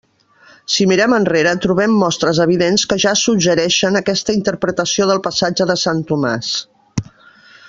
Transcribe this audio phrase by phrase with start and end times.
[0.75, 6.05] Si mirem enrere, trobem mostres evidents que ja suggereixen aquesta interpretació del passatge de sant
[6.13, 6.53] Tomàs.